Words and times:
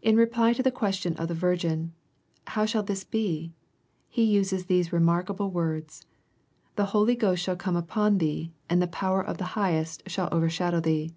In 0.00 0.16
reply 0.16 0.54
to 0.54 0.62
the 0.62 0.70
question 0.70 1.14
of 1.16 1.28
the 1.28 1.34
Tirgin. 1.34 1.90
"How 2.46 2.64
shall 2.64 2.82
this 2.82 3.04
be?" 3.04 3.52
he 4.08 4.22
uses 4.24 4.64
these 4.64 4.94
re 4.94 4.98
markable 4.98 5.50
words: 5.50 6.06
"The 6.76 6.86
Holy 6.96 7.14
Ghost 7.14 7.42
shall 7.42 7.56
come 7.56 7.76
upon 7.76 8.16
thee, 8.16 8.54
and 8.70 8.80
the 8.80 8.86
power 8.86 9.20
of 9.22 9.36
the 9.36 9.52
Highest 9.54 10.08
shall 10.08 10.30
overshadow 10.32 10.80
thee." 10.80 11.12